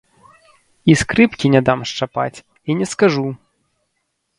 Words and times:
І 0.93 0.95
скрыпкі 1.01 1.53
не 1.57 1.61
дам 1.69 1.85
шчапаць, 1.93 2.43
і 2.69 2.81
не 2.85 2.93
скажу! 2.97 3.27